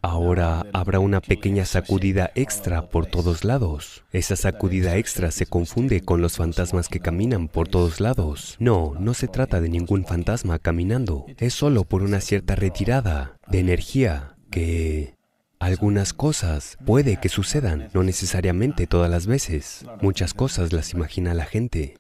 Ahora 0.05 0.67
habrá 0.73 0.99
una 0.99 1.21
pequeña 1.21 1.65
sacudida 1.65 2.33
extra 2.35 2.89
por 2.89 3.07
todos 3.07 3.45
lados. 3.45 4.03
Esa 4.11 4.35
sacudida 4.35 4.97
extra 4.97 5.31
se 5.31 5.47
confunde 5.47 6.01
con 6.01 6.21
los 6.21 6.39
fantasmas 6.39 6.89
que 6.89 6.99
caminan 6.99 7.47
por 7.47 7.69
todos 7.69 8.01
lados. 8.01 8.57
No, 8.59 8.97
no 8.99 9.15
se 9.15 9.29
trata 9.29 9.61
de 9.61 9.69
ningún 9.69 10.05
fantasma 10.05 10.59
caminando. 10.59 11.27
Es 11.39 11.55
solo 11.55 11.85
por 11.85 12.03
una 12.03 12.21
cierta 12.21 12.57
retirada 12.57 13.37
de 13.47 13.61
energía 13.61 14.35
que 14.51 15.15
algunas 15.63 16.13
cosas 16.13 16.77
puede 16.85 17.19
que 17.19 17.29
sucedan, 17.29 17.89
no 17.95 18.03
necesariamente 18.03 18.87
todas 18.87 19.11
las 19.11 19.27
veces. 19.27 19.85
Muchas 20.01 20.35
cosas 20.35 20.73
las 20.73 20.93
imagina 20.93 21.35
la 21.35 21.45
gente, 21.45 21.99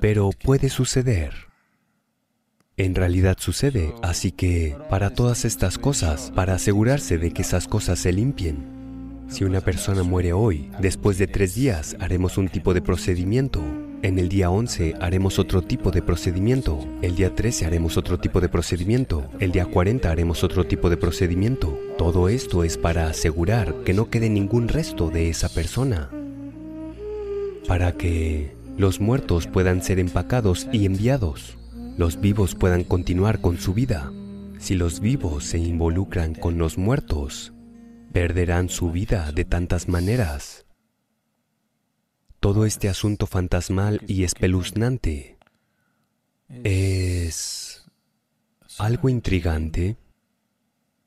pero 0.00 0.30
puede 0.30 0.68
suceder 0.68 1.50
en 2.84 2.94
realidad 2.94 3.36
sucede. 3.38 3.94
Así 4.02 4.32
que 4.32 4.76
para 4.88 5.10
todas 5.10 5.44
estas 5.44 5.78
cosas, 5.78 6.32
para 6.34 6.54
asegurarse 6.54 7.18
de 7.18 7.32
que 7.32 7.42
esas 7.42 7.68
cosas 7.68 7.98
se 7.98 8.12
limpien, 8.12 9.26
si 9.28 9.44
una 9.44 9.60
persona 9.60 10.02
muere 10.02 10.32
hoy, 10.32 10.70
después 10.80 11.18
de 11.18 11.26
tres 11.26 11.54
días 11.54 11.96
haremos 12.00 12.38
un 12.38 12.48
tipo 12.48 12.74
de 12.74 12.82
procedimiento. 12.82 13.62
En 14.02 14.18
el 14.18 14.28
día 14.28 14.50
11 14.50 14.94
haremos 15.00 15.38
otro 15.38 15.62
tipo 15.62 15.90
de 15.90 16.02
procedimiento. 16.02 16.86
El 17.02 17.16
día 17.16 17.34
13 17.34 17.66
haremos 17.66 17.96
otro 17.96 18.18
tipo 18.18 18.40
de 18.40 18.48
procedimiento. 18.48 19.24
El 19.38 19.52
día 19.52 19.66
40 19.66 20.10
haremos 20.10 20.42
otro 20.42 20.64
tipo 20.64 20.88
de 20.88 20.96
procedimiento. 20.96 21.78
Todo 21.98 22.28
esto 22.28 22.64
es 22.64 22.78
para 22.78 23.08
asegurar 23.08 23.74
que 23.84 23.92
no 23.92 24.08
quede 24.08 24.30
ningún 24.30 24.68
resto 24.68 25.10
de 25.10 25.28
esa 25.28 25.48
persona. 25.48 26.10
Para 27.68 27.92
que 27.92 28.54
los 28.78 29.00
muertos 29.00 29.46
puedan 29.46 29.82
ser 29.82 29.98
empacados 29.98 30.66
y 30.72 30.86
enviados 30.86 31.58
los 32.00 32.18
vivos 32.18 32.54
puedan 32.54 32.82
continuar 32.82 33.42
con 33.42 33.58
su 33.58 33.74
vida. 33.74 34.10
Si 34.58 34.74
los 34.74 35.00
vivos 35.00 35.44
se 35.44 35.58
involucran 35.58 36.34
con 36.34 36.56
los 36.56 36.78
muertos, 36.78 37.52
perderán 38.10 38.70
su 38.70 38.90
vida 38.90 39.32
de 39.32 39.44
tantas 39.44 39.86
maneras. 39.86 40.64
Todo 42.40 42.64
este 42.64 42.88
asunto 42.88 43.26
fantasmal 43.26 44.00
y 44.06 44.24
espeluznante 44.24 45.36
es 46.64 47.84
algo 48.78 49.10
intrigante, 49.10 49.96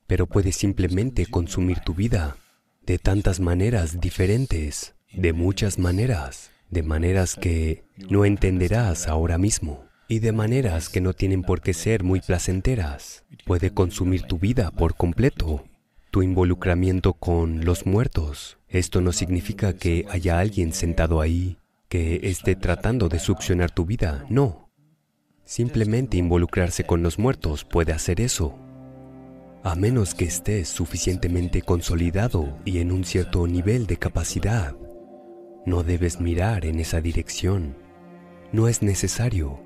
pero 0.05 0.27
puede 0.27 0.51
simplemente 0.51 1.25
consumir 1.25 1.79
tu 1.79 1.95
vida 1.95 2.37
de 2.85 2.99
tantas 2.99 3.39
maneras 3.39 3.99
diferentes, 3.99 4.93
de 5.11 5.33
muchas 5.33 5.79
maneras, 5.79 6.51
de 6.69 6.83
maneras 6.83 7.33
que 7.35 7.83
no 7.97 8.25
entenderás 8.25 9.07
ahora 9.07 9.39
mismo 9.39 9.85
y 10.07 10.19
de 10.19 10.33
maneras 10.33 10.89
que 10.89 11.01
no 11.01 11.13
tienen 11.13 11.41
por 11.41 11.61
qué 11.61 11.73
ser 11.73 12.03
muy 12.03 12.21
placenteras. 12.21 13.23
Puede 13.43 13.73
consumir 13.73 14.21
tu 14.21 14.37
vida 14.37 14.69
por 14.69 14.95
completo, 14.95 15.65
tu 16.13 16.21
involucramiento 16.21 17.13
con 17.13 17.65
los 17.65 17.87
muertos. 17.87 18.59
Esto 18.67 19.01
no 19.01 19.11
significa 19.11 19.73
que 19.73 20.05
haya 20.11 20.37
alguien 20.37 20.71
sentado 20.71 21.21
ahí 21.21 21.57
que 21.89 22.29
esté 22.29 22.55
tratando 22.55 23.09
de 23.09 23.17
succionar 23.17 23.71
tu 23.71 23.87
vida, 23.87 24.23
no. 24.29 24.69
Simplemente 25.43 26.17
involucrarse 26.17 26.83
con 26.83 27.01
los 27.01 27.17
muertos 27.17 27.65
puede 27.65 27.93
hacer 27.93 28.21
eso. 28.21 28.55
A 29.63 29.73
menos 29.73 30.13
que 30.13 30.25
estés 30.25 30.69
suficientemente 30.69 31.63
consolidado 31.63 32.59
y 32.63 32.77
en 32.77 32.91
un 32.91 33.05
cierto 33.05 33.47
nivel 33.47 33.87
de 33.87 33.97
capacidad, 33.97 34.75
no 35.65 35.81
debes 35.81 36.21
mirar 36.21 36.67
en 36.67 36.79
esa 36.79 37.01
dirección. 37.01 37.75
No 38.51 38.67
es 38.67 38.83
necesario. 38.83 39.63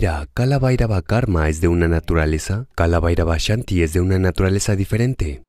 Mira, 0.00 0.26
Kalavairava 0.32 1.02
Karma 1.02 1.50
es 1.50 1.60
de 1.60 1.68
una 1.68 1.86
naturaleza, 1.86 2.66
Kalavairava 2.74 3.36
Shanti 3.36 3.82
es 3.82 3.92
de 3.92 4.00
una 4.00 4.18
naturaleza 4.18 4.74
diferente. 4.74 5.42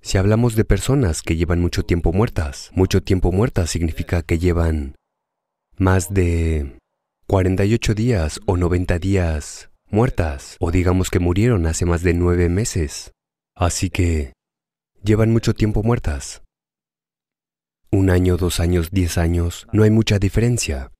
Si 0.00 0.16
hablamos 0.16 0.56
de 0.56 0.64
personas 0.64 1.20
que 1.20 1.36
llevan 1.36 1.60
mucho 1.60 1.82
tiempo 1.82 2.10
muertas, 2.10 2.70
mucho 2.74 3.02
tiempo 3.02 3.32
muertas 3.32 3.68
significa 3.68 4.22
que 4.22 4.38
llevan 4.38 4.94
más 5.76 6.14
de 6.14 6.78
48 7.26 7.92
días 7.92 8.40
o 8.46 8.56
90 8.56 8.98
días 8.98 9.68
muertas, 9.90 10.56
o 10.58 10.70
digamos 10.70 11.10
que 11.10 11.18
murieron 11.18 11.66
hace 11.66 11.84
más 11.84 12.02
de 12.02 12.14
nueve 12.14 12.48
meses. 12.48 13.12
Así 13.54 13.90
que 13.90 14.32
llevan 15.04 15.32
mucho 15.32 15.52
tiempo 15.52 15.82
muertas. 15.82 16.40
Un 17.90 18.08
año, 18.08 18.38
dos 18.38 18.58
años, 18.58 18.88
diez 18.90 19.18
años, 19.18 19.66
no 19.70 19.82
hay 19.82 19.90
mucha 19.90 20.18
diferencia. 20.18 20.92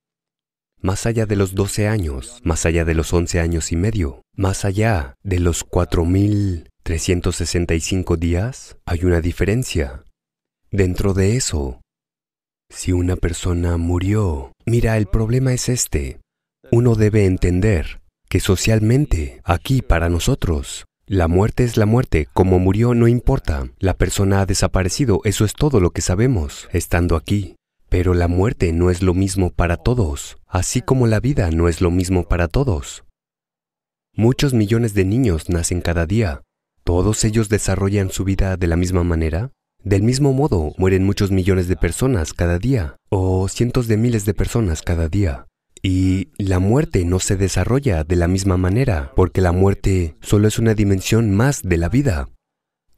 Más 0.80 1.06
allá 1.06 1.26
de 1.26 1.37
los 1.37 1.54
12 1.54 1.87
años, 1.88 2.40
más 2.45 2.64
allá 2.66 2.85
de 2.85 2.95
los 2.95 3.12
11 3.12 3.40
años 3.40 3.73
y 3.73 3.76
medio, 3.76 4.23
más 4.35 4.64
allá 4.64 5.14
de 5.23 5.40
los 5.40 5.66
4.365 5.66 8.16
días, 8.16 8.76
hay 8.85 9.04
una 9.04 9.21
diferencia. 9.21 10.04
Dentro 10.71 11.12
de 11.14 11.37
eso, 11.37 11.80
si 12.68 12.92
una 12.92 13.16
persona 13.16 13.76
murió, 13.76 14.52
mira, 14.64 14.97
el 14.97 15.06
problema 15.06 15.52
es 15.52 15.68
este. 15.68 16.21
Uno 16.71 16.95
debe 16.95 17.25
entender 17.25 18.00
que 18.28 18.38
socialmente, 18.40 19.40
aquí 19.45 19.83
para 19.83 20.09
nosotros, 20.09 20.85
la 21.06 21.28
muerte 21.28 21.62
es 21.62 21.76
la 21.76 21.87
muerte, 21.87 22.26
como 22.33 22.59
murió 22.59 22.92
no 22.92 23.06
importa, 23.06 23.68
la 23.78 23.95
persona 23.95 24.40
ha 24.40 24.47
desaparecido, 24.47 25.21
eso 25.23 25.45
es 25.45 25.54
todo 25.54 25.78
lo 25.78 25.92
que 25.92 26.02
sabemos, 26.02 26.68
estando 26.73 27.14
aquí. 27.14 27.54
Pero 27.88 28.14
la 28.14 28.28
muerte 28.28 28.73
no 28.73 28.90
es 28.90 29.02
lo 29.02 29.14
mismo 29.14 29.50
para 29.50 29.76
todos, 29.76 30.38
así 30.47 30.83
como 30.83 31.07
la 31.07 31.21
vida 31.21 31.50
no 31.50 31.69
es 31.69 31.81
lo 31.81 31.90
mismo 31.90 32.28
para 32.28 32.49
todos. 32.49 33.05
Muchos 34.14 34.55
millones 34.55 34.95
de 34.95 35.05
niños 35.05 35.49
nacen 35.49 35.81
cada 35.81 36.07
día. 36.07 36.43
¿Todos 36.85 37.25
ellos 37.25 37.49
desarrollan 37.49 38.11
su 38.11 38.25
vida 38.25 38.57
de 38.57 38.66
la 38.66 38.76
misma 38.76 39.05
manera? 39.05 39.52
Del 39.85 40.02
mismo 40.02 40.33
modo, 40.33 40.73
mueren 40.78 41.05
muchos 41.05 41.31
millones 41.31 41.69
de 41.69 41.76
personas 41.76 42.33
cada 42.33 42.59
día, 42.59 42.97
o 43.09 43.47
cientos 43.49 43.87
de 43.87 43.97
miles 43.97 44.25
de 44.25 44.35
personas 44.35 44.83
cada 44.83 45.09
día. 45.09 45.47
Y 45.83 46.31
la 46.38 46.59
muerte 46.59 47.05
no 47.05 47.21
se 47.21 47.37
desarrolla 47.37 48.02
de 48.02 48.16
la 48.16 48.26
misma 48.26 48.57
manera, 48.57 49.12
porque 49.14 49.40
la 49.40 49.52
muerte 49.52 50.16
solo 50.21 50.49
es 50.49 50.59
una 50.59 50.75
dimensión 50.75 51.31
más 51.31 51.62
de 51.62 51.76
la 51.76 51.88
vida. 51.88 52.28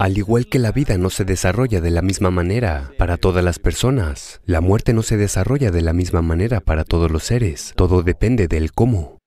Al 0.01 0.17
igual 0.17 0.47
que 0.47 0.61
la 0.61 0.71
vida 0.71 0.97
no 0.97 1.11
se 1.11 1.25
desarrolla 1.25 1.81
de 1.81 1.91
la 1.91 2.03
misma 2.03 2.31
manera 2.31 2.93
para 2.99 3.17
todas 3.17 3.43
las 3.45 3.59
personas, 3.59 4.41
la 4.47 4.61
muerte 4.61 4.93
no 4.93 5.03
se 5.03 5.17
desarrolla 5.17 5.73
de 5.73 5.83
la 5.83 5.93
misma 5.93 6.23
manera 6.23 6.61
para 6.61 6.85
todos 6.85 7.11
los 7.11 7.25
seres. 7.25 7.73
Todo 7.75 8.05
depende 8.05 8.47
del 8.47 8.71
cómo. 8.71 9.19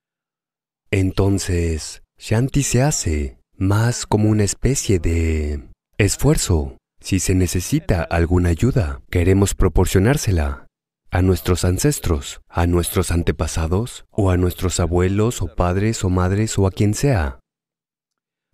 Entonces, 0.89 2.03
Shanti 2.17 2.63
se 2.63 2.83
hace 2.83 3.37
más 3.57 4.05
como 4.05 4.29
una 4.29 4.45
especie 4.45 4.99
de 4.99 5.67
esfuerzo. 5.97 6.77
Si 7.01 7.19
se 7.19 7.35
necesita 7.35 8.03
alguna 8.03 8.49
ayuda, 8.49 9.01
queremos 9.09 9.55
proporcionársela 9.55 10.67
a 11.09 11.21
nuestros 11.21 11.65
ancestros, 11.65 12.39
a 12.47 12.65
nuestros 12.65 13.11
antepasados, 13.11 14.05
o 14.09 14.31
a 14.31 14.37
nuestros 14.37 14.79
abuelos 14.79 15.41
o 15.41 15.53
padres 15.53 16.05
o 16.05 16.09
madres 16.09 16.57
o 16.57 16.65
a 16.65 16.71
quien 16.71 16.93
sea. 16.93 17.39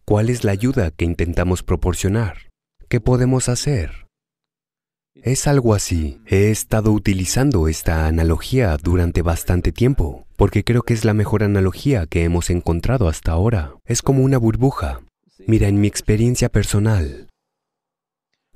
¿Cuál 0.10 0.30
es 0.30 0.46
la 0.46 0.54
ayuda 0.54 0.92
que 0.92 1.04
intentamos 1.04 1.64
proporcionar? 1.64 2.50
¿Qué 2.88 3.02
podemos 3.02 3.50
hacer? 3.50 4.08
Es 5.16 5.48
algo 5.48 5.74
así. 5.74 6.22
He 6.26 6.50
estado 6.50 6.94
utilizando 6.94 7.68
esta 7.68 8.08
analogía 8.08 8.78
durante 8.78 9.22
bastante 9.22 9.74
tiempo, 9.74 10.26
porque 10.38 10.64
creo 10.64 10.84
que 10.84 10.94
es 10.94 11.04
la 11.04 11.14
mejor 11.14 11.44
analogía 11.44 12.06
que 12.06 12.24
hemos 12.24 12.50
encontrado 12.50 13.10
hasta 13.10 13.34
ahora. 13.34 13.76
Es 13.84 14.02
como 14.02 14.24
una 14.24 14.38
burbuja. 14.38 15.02
Mira, 15.46 15.68
en 15.68 15.82
mi 15.82 15.90
experiencia 15.90 16.48
personal, 16.48 17.28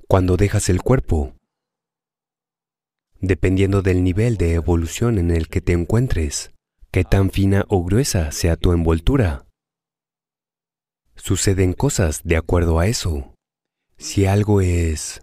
cuando 0.07 0.37
dejas 0.37 0.69
el 0.69 0.81
cuerpo, 0.81 1.33
dependiendo 3.19 3.81
del 3.81 4.05
nivel 4.05 4.37
de 4.37 4.53
evolución 4.53 5.17
en 5.17 5.31
el 5.31 5.49
que 5.49 5.59
te 5.59 5.73
encuentres, 5.73 6.51
qué 6.91 7.03
tan 7.03 7.29
fina 7.29 7.65
o 7.67 7.83
gruesa 7.83 8.31
sea 8.31 8.55
tu 8.55 8.71
envoltura, 8.71 9.47
Suceden 11.23 11.73
cosas 11.73 12.21
de 12.23 12.35
acuerdo 12.35 12.79
a 12.79 12.87
eso. 12.87 13.35
Si 13.99 14.25
algo 14.25 14.59
es, 14.59 15.21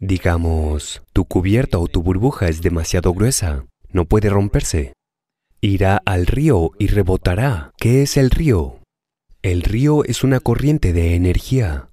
digamos, 0.00 1.04
tu 1.12 1.24
cubierta 1.24 1.78
o 1.78 1.86
tu 1.86 2.02
burbuja 2.02 2.48
es 2.48 2.62
demasiado 2.62 3.14
gruesa, 3.14 3.64
no 3.88 4.06
puede 4.06 4.28
romperse. 4.28 4.92
Irá 5.60 6.02
al 6.04 6.26
río 6.26 6.72
y 6.80 6.88
rebotará. 6.88 7.70
¿Qué 7.78 8.02
es 8.02 8.16
el 8.16 8.30
río? 8.30 8.80
El 9.42 9.62
río 9.62 10.02
es 10.04 10.24
una 10.24 10.40
corriente 10.40 10.92
de 10.92 11.14
energía. 11.14 11.90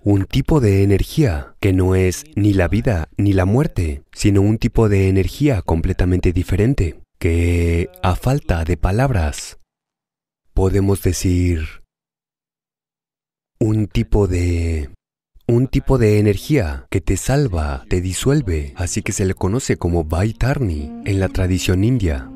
un 0.00 0.24
tipo 0.26 0.60
de 0.60 0.82
energía 0.82 1.54
que 1.60 1.72
no 1.72 1.94
es 1.94 2.24
ni 2.34 2.52
la 2.52 2.68
vida 2.68 3.08
ni 3.16 3.32
la 3.32 3.44
muerte, 3.46 4.04
sino 4.12 4.40
un 4.42 4.58
tipo 4.58 4.88
de 4.88 5.08
energía 5.08 5.62
completamente 5.62 6.32
diferente, 6.32 7.00
que 7.18 7.88
a 8.02 8.14
falta 8.14 8.64
de 8.64 8.76
palabras 8.76 9.58
podemos 10.52 11.02
decir 11.02 11.83
un 13.58 13.86
tipo 13.86 14.26
de 14.26 14.90
un 15.46 15.68
tipo 15.68 15.98
de 15.98 16.18
energía 16.18 16.86
que 16.90 17.00
te 17.00 17.16
salva, 17.16 17.84
te 17.88 18.00
disuelve, 18.00 18.72
así 18.76 19.02
que 19.02 19.12
se 19.12 19.26
le 19.26 19.34
conoce 19.34 19.76
como 19.76 20.04
Vaitarni 20.04 20.90
en 21.04 21.20
la 21.20 21.28
tradición 21.28 21.84
india. 21.84 22.30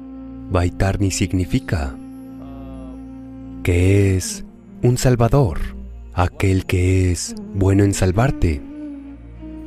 Vaitarni 0.50 1.10
significa 1.10 1.96
que 3.62 4.16
es 4.16 4.44
un 4.82 4.98
salvador, 4.98 5.58
aquel 6.12 6.66
que 6.66 7.10
es 7.10 7.34
bueno 7.54 7.82
en 7.82 7.94
salvarte. 7.94 8.60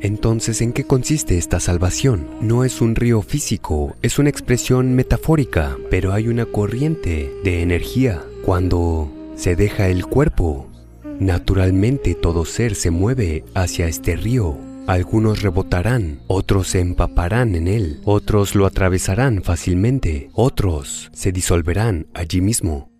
Entonces, 0.00 0.60
¿en 0.60 0.72
qué 0.72 0.84
consiste 0.84 1.38
esta 1.38 1.60
salvación? 1.60 2.28
No 2.40 2.64
es 2.64 2.80
un 2.80 2.94
río 2.96 3.22
físico, 3.22 3.94
es 4.02 4.18
una 4.18 4.30
expresión 4.30 4.94
metafórica, 4.94 5.76
pero 5.90 6.12
hay 6.12 6.28
una 6.28 6.46
corriente 6.46 7.32
de 7.44 7.62
energía. 7.62 8.22
Cuando 8.44 9.12
se 9.36 9.54
deja 9.54 9.88
el 9.88 10.06
cuerpo, 10.06 10.71
naturalmente 11.20 12.14
todo 12.14 12.44
ser 12.44 12.74
se 12.74 12.90
mueve 12.90 13.44
hacia 13.54 13.86
este 13.86 14.16
río. 14.16 14.58
Algunos 14.86 15.42
rebotarán, 15.42 16.20
otros 16.26 16.68
se 16.68 16.80
empaparán 16.80 17.54
en 17.54 17.68
él, 17.68 18.00
otros 18.04 18.54
lo 18.54 18.66
atravesarán 18.66 19.42
fácilmente, 19.42 20.30
otros 20.34 21.10
se 21.12 21.30
disolverán 21.30 22.08
allí 22.14 22.40
mismo. 22.40 22.90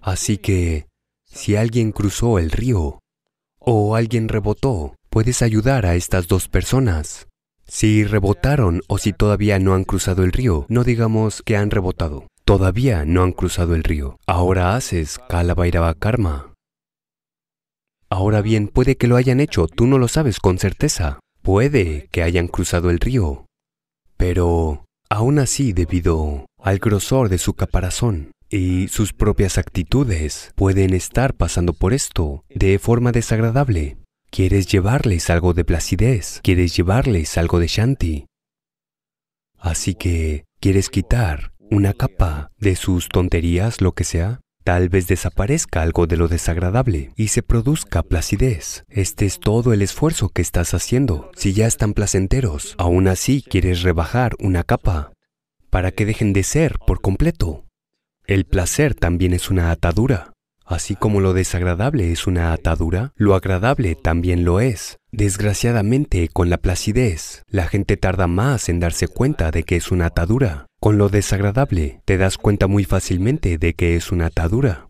Así 0.00 0.38
que, 0.38 0.86
si 1.24 1.56
alguien 1.56 1.90
cruzó 1.90 2.38
el 2.38 2.52
río 2.52 3.00
o 3.58 3.96
alguien 3.96 4.28
rebotó, 4.28 4.94
puedes 5.10 5.42
ayudar 5.42 5.86
a 5.86 5.96
estas 5.96 6.28
dos 6.28 6.48
personas. 6.48 7.26
Si 7.66 8.04
rebotaron 8.04 8.82
o 8.86 8.98
si 8.98 9.12
todavía 9.12 9.58
no 9.58 9.74
han 9.74 9.82
cruzado 9.82 10.22
el 10.22 10.30
río, 10.30 10.66
no 10.68 10.84
digamos 10.84 11.42
que 11.42 11.56
han 11.56 11.72
rebotado. 11.72 12.28
Todavía 12.44 13.04
no 13.04 13.24
han 13.24 13.32
cruzado 13.32 13.74
el 13.74 13.82
río. 13.82 14.20
Ahora 14.24 14.76
haces 14.76 15.18
Kalavairava 15.28 15.94
Karma. 15.94 16.55
Ahora 18.08 18.40
bien, 18.42 18.68
puede 18.68 18.96
que 18.96 19.06
lo 19.06 19.16
hayan 19.16 19.40
hecho, 19.40 19.66
tú 19.66 19.86
no 19.86 19.98
lo 19.98 20.08
sabes 20.08 20.38
con 20.38 20.58
certeza. 20.58 21.18
Puede 21.42 22.08
que 22.10 22.22
hayan 22.22 22.48
cruzado 22.48 22.90
el 22.90 23.00
río. 23.00 23.46
Pero, 24.16 24.84
aún 25.10 25.38
así, 25.38 25.72
debido 25.72 26.46
al 26.62 26.78
grosor 26.78 27.28
de 27.28 27.38
su 27.38 27.54
caparazón, 27.54 28.32
y 28.48 28.88
sus 28.88 29.12
propias 29.12 29.58
actitudes 29.58 30.52
pueden 30.54 30.94
estar 30.94 31.34
pasando 31.34 31.72
por 31.72 31.92
esto 31.92 32.44
de 32.48 32.78
forma 32.78 33.12
desagradable. 33.12 33.98
Quieres 34.30 34.66
llevarles 34.66 35.30
algo 35.30 35.54
de 35.54 35.64
placidez, 35.64 36.40
quieres 36.42 36.76
llevarles 36.76 37.38
algo 37.38 37.58
de 37.58 37.66
shanti. 37.66 38.26
Así 39.58 39.94
que 39.94 40.44
quieres 40.60 40.90
quitar 40.90 41.52
una 41.70 41.92
capa 41.92 42.50
de 42.58 42.76
sus 42.76 43.08
tonterías, 43.08 43.80
lo 43.80 43.92
que 43.92 44.04
sea. 44.04 44.40
Tal 44.66 44.88
vez 44.88 45.06
desaparezca 45.06 45.80
algo 45.80 46.08
de 46.08 46.16
lo 46.16 46.26
desagradable 46.26 47.12
y 47.14 47.28
se 47.28 47.44
produzca 47.44 48.02
placidez. 48.02 48.82
Este 48.88 49.24
es 49.24 49.38
todo 49.38 49.72
el 49.72 49.80
esfuerzo 49.80 50.28
que 50.28 50.42
estás 50.42 50.74
haciendo. 50.74 51.30
Si 51.36 51.52
ya 51.52 51.68
están 51.68 51.94
placenteros, 51.94 52.74
aún 52.76 53.06
así 53.06 53.44
quieres 53.48 53.82
rebajar 53.82 54.32
una 54.40 54.64
capa 54.64 55.12
para 55.70 55.92
que 55.92 56.04
dejen 56.04 56.32
de 56.32 56.42
ser 56.42 56.80
por 56.84 57.00
completo. 57.00 57.64
El 58.26 58.44
placer 58.44 58.96
también 58.96 59.34
es 59.34 59.50
una 59.50 59.70
atadura. 59.70 60.32
Así 60.64 60.96
como 60.96 61.20
lo 61.20 61.32
desagradable 61.32 62.10
es 62.10 62.26
una 62.26 62.52
atadura, 62.52 63.12
lo 63.14 63.36
agradable 63.36 63.94
también 63.94 64.44
lo 64.44 64.58
es. 64.58 64.96
Desgraciadamente, 65.12 66.26
con 66.26 66.50
la 66.50 66.56
placidez, 66.56 67.44
la 67.46 67.68
gente 67.68 67.96
tarda 67.96 68.26
más 68.26 68.68
en 68.68 68.80
darse 68.80 69.06
cuenta 69.06 69.52
de 69.52 69.62
que 69.62 69.76
es 69.76 69.92
una 69.92 70.06
atadura. 70.06 70.66
Con 70.86 70.98
lo 70.98 71.08
desagradable, 71.08 72.00
te 72.04 72.16
das 72.16 72.38
cuenta 72.38 72.68
muy 72.68 72.84
fácilmente 72.84 73.58
de 73.58 73.74
que 73.74 73.96
es 73.96 74.12
una 74.12 74.26
atadura. 74.26 74.88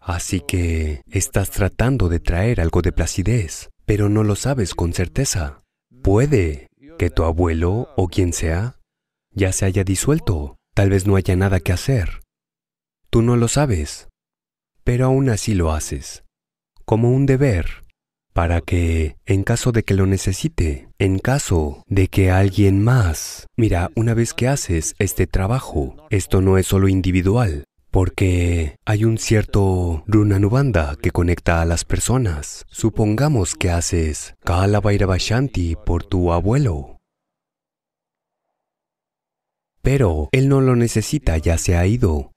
Así 0.00 0.40
que 0.40 1.02
estás 1.08 1.50
tratando 1.50 2.08
de 2.08 2.18
traer 2.18 2.60
algo 2.60 2.82
de 2.82 2.90
placidez, 2.90 3.70
pero 3.86 4.08
no 4.08 4.24
lo 4.24 4.34
sabes 4.34 4.74
con 4.74 4.94
certeza. 4.94 5.60
Puede 6.02 6.66
que 6.98 7.10
tu 7.10 7.22
abuelo 7.22 7.90
o 7.96 8.08
quien 8.08 8.32
sea 8.32 8.80
ya 9.32 9.52
se 9.52 9.64
haya 9.66 9.84
disuelto 9.84 10.56
Tal 10.74 10.90
vez 10.90 11.06
no 11.06 11.14
haya 11.14 11.36
nada 11.36 11.60
que 11.60 11.72
hacer. 11.72 12.20
Tú 13.10 13.22
no 13.22 13.36
lo 13.36 13.46
sabes, 13.46 14.08
pero 14.82 15.06
aún 15.06 15.30
así 15.30 15.54
lo 15.54 15.70
haces, 15.70 16.24
como 16.84 17.12
un 17.12 17.26
deber, 17.26 17.84
para 18.40 18.62
que, 18.62 19.18
en 19.26 19.44
caso 19.44 19.70
de 19.70 19.82
que 19.82 19.92
lo 19.92 20.06
necesite, 20.06 20.88
en 20.98 21.18
caso 21.18 21.84
de 21.88 22.08
que 22.08 22.30
alguien 22.30 22.82
más, 22.82 23.46
mira, 23.54 23.90
una 23.94 24.14
vez 24.14 24.32
que 24.32 24.48
haces 24.48 24.94
este 24.98 25.26
trabajo, 25.26 25.94
esto 26.08 26.40
no 26.40 26.56
es 26.56 26.66
solo 26.66 26.88
individual, 26.88 27.64
porque 27.90 28.76
hay 28.86 29.04
un 29.04 29.18
cierto 29.18 30.04
runanubanda 30.06 30.96
que 31.02 31.10
conecta 31.10 31.60
a 31.60 31.66
las 31.66 31.84
personas. 31.84 32.64
Supongamos 32.68 33.56
que 33.56 33.68
haces 33.68 34.32
Kala 34.42 34.80
Shanti 35.18 35.76
por 35.76 36.04
tu 36.04 36.32
abuelo, 36.32 36.96
pero 39.82 40.30
él 40.32 40.48
no 40.48 40.62
lo 40.62 40.76
necesita, 40.76 41.36
ya 41.36 41.58
se 41.58 41.76
ha 41.76 41.84
ido. 41.84 42.32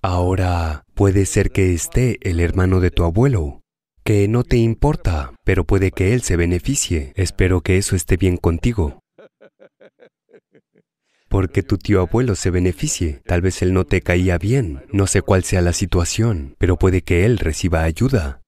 Ahora 0.00 0.84
puede 0.94 1.26
ser 1.26 1.50
que 1.50 1.74
esté 1.74 2.16
el 2.22 2.40
hermano 2.40 2.80
de 2.80 2.90
tu 2.90 3.04
abuelo, 3.04 3.60
que 4.06 4.28
no 4.28 4.44
te 4.44 4.56
importa, 4.56 5.34
pero 5.42 5.64
puede 5.64 5.90
que 5.90 6.14
él 6.14 6.22
se 6.22 6.36
beneficie. 6.36 7.12
Espero 7.16 7.60
que 7.60 7.76
eso 7.76 7.96
esté 7.96 8.16
bien 8.16 8.36
contigo. 8.36 9.00
Porque 11.28 11.64
tu 11.64 11.76
tío 11.76 12.00
abuelo 12.00 12.36
se 12.36 12.50
beneficie. 12.50 13.20
Tal 13.26 13.40
vez 13.42 13.62
él 13.62 13.72
no 13.72 13.84
te 13.84 14.02
caía 14.02 14.38
bien, 14.38 14.84
no 14.92 15.08
sé 15.08 15.22
cuál 15.22 15.42
sea 15.42 15.60
la 15.60 15.72
situación, 15.72 16.54
pero 16.58 16.76
puede 16.76 17.02
que 17.02 17.24
él 17.24 17.38
reciba 17.38 17.82
ayuda. 17.82 18.42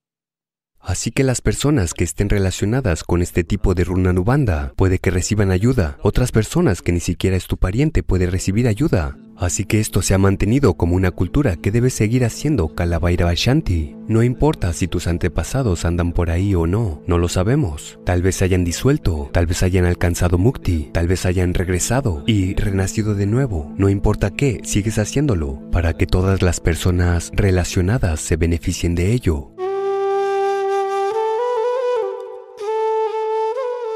Así 0.89 1.11
que 1.11 1.23
las 1.23 1.39
personas 1.39 1.93
que 1.93 2.03
estén 2.03 2.29
relacionadas 2.29 3.03
con 3.03 3.21
este 3.21 3.43
tipo 3.43 3.75
de 3.75 3.83
runanubanda 3.83 4.73
puede 4.75 4.97
que 4.97 5.11
reciban 5.11 5.51
ayuda. 5.51 5.99
Otras 6.01 6.31
personas 6.31 6.81
que 6.81 6.91
ni 6.91 6.99
siquiera 6.99 7.37
es 7.37 7.45
tu 7.45 7.57
pariente 7.57 8.01
puede 8.01 8.25
recibir 8.25 8.67
ayuda. 8.67 9.15
Así 9.37 9.65
que 9.65 9.79
esto 9.79 10.01
se 10.01 10.15
ha 10.15 10.17
mantenido 10.17 10.73
como 10.77 10.95
una 10.95 11.11
cultura 11.11 11.57
que 11.57 11.69
debe 11.69 11.91
seguir 11.91 12.25
haciendo 12.25 12.73
Kalavairava 12.73 13.35
Shanti. 13.35 13.97
No 14.07 14.23
importa 14.23 14.73
si 14.73 14.87
tus 14.87 15.05
antepasados 15.05 15.85
andan 15.85 16.11
por 16.11 16.31
ahí 16.31 16.55
o 16.55 16.65
no, 16.65 17.03
no 17.05 17.19
lo 17.19 17.27
sabemos. 17.27 17.99
Tal 18.03 18.23
vez 18.23 18.41
hayan 18.41 18.63
disuelto, 18.63 19.29
tal 19.31 19.45
vez 19.45 19.61
hayan 19.61 19.85
alcanzado 19.85 20.39
mukti, 20.39 20.89
tal 20.91 21.07
vez 21.07 21.27
hayan 21.27 21.53
regresado 21.53 22.23
y 22.25 22.55
renacido 22.55 23.13
de 23.13 23.27
nuevo. 23.27 23.71
No 23.77 23.89
importa 23.89 24.31
qué, 24.31 24.59
sigues 24.63 24.97
haciéndolo 24.97 25.61
para 25.71 25.93
que 25.93 26.07
todas 26.07 26.41
las 26.41 26.59
personas 26.59 27.29
relacionadas 27.35 28.21
se 28.21 28.37
beneficien 28.37 28.95
de 28.95 29.13
ello. 29.13 29.53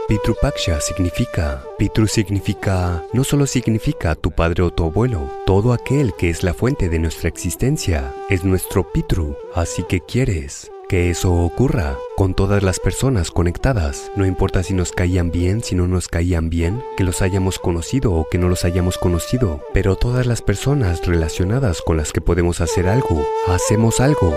Pitrupaksha 0.07 0.81
significa, 0.81 1.63
Pitru 1.77 2.07
significa, 2.07 3.01
no 3.13 3.23
solo 3.23 3.47
significa 3.47 4.15
tu 4.15 4.31
padre 4.31 4.61
o 4.61 4.69
tu 4.69 4.83
abuelo, 4.83 5.29
todo 5.45 5.71
aquel 5.71 6.13
que 6.13 6.29
es 6.29 6.43
la 6.43 6.53
fuente 6.53 6.89
de 6.89 6.99
nuestra 6.99 7.29
existencia 7.29 8.13
es 8.29 8.43
nuestro 8.43 8.91
Pitru, 8.91 9.37
así 9.55 9.83
que 9.83 10.01
quieres 10.01 10.69
que 10.89 11.09
eso 11.09 11.33
ocurra 11.33 11.97
con 12.17 12.35
todas 12.35 12.61
las 12.63 12.81
personas 12.81 13.31
conectadas, 13.31 14.11
no 14.17 14.25
importa 14.25 14.61
si 14.61 14.73
nos 14.73 14.91
caían 14.91 15.31
bien, 15.31 15.63
si 15.63 15.73
no 15.73 15.87
nos 15.87 16.09
caían 16.09 16.49
bien, 16.49 16.83
que 16.97 17.05
los 17.05 17.21
hayamos 17.21 17.57
conocido 17.57 18.11
o 18.13 18.27
que 18.29 18.37
no 18.37 18.49
los 18.49 18.65
hayamos 18.65 18.97
conocido, 18.97 19.61
pero 19.73 19.95
todas 19.95 20.27
las 20.27 20.41
personas 20.41 21.07
relacionadas 21.07 21.81
con 21.81 21.95
las 21.95 22.11
que 22.11 22.21
podemos 22.21 22.59
hacer 22.59 22.89
algo, 22.89 23.25
hacemos 23.47 24.01
algo. 24.01 24.35